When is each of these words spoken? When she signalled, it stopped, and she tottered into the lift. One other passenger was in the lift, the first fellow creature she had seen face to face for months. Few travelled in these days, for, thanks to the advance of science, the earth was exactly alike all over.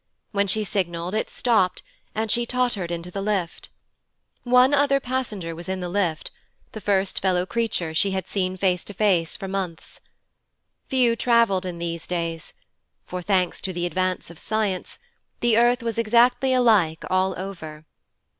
When 0.31 0.47
she 0.47 0.63
signalled, 0.63 1.13
it 1.13 1.29
stopped, 1.29 1.83
and 2.15 2.31
she 2.31 2.47
tottered 2.47 2.89
into 2.89 3.11
the 3.11 3.21
lift. 3.21 3.69
One 4.41 4.73
other 4.73 4.99
passenger 4.99 5.53
was 5.53 5.69
in 5.69 5.79
the 5.79 5.89
lift, 5.89 6.31
the 6.71 6.81
first 6.81 7.21
fellow 7.21 7.45
creature 7.45 7.93
she 7.93 8.09
had 8.09 8.27
seen 8.27 8.57
face 8.57 8.83
to 8.85 8.95
face 8.95 9.37
for 9.37 9.47
months. 9.47 9.99
Few 10.89 11.15
travelled 11.15 11.67
in 11.67 11.77
these 11.77 12.07
days, 12.07 12.55
for, 13.05 13.21
thanks 13.21 13.61
to 13.61 13.71
the 13.71 13.85
advance 13.85 14.31
of 14.31 14.39
science, 14.39 14.97
the 15.39 15.55
earth 15.55 15.83
was 15.83 15.99
exactly 15.99 16.51
alike 16.51 17.05
all 17.11 17.37
over. 17.37 17.85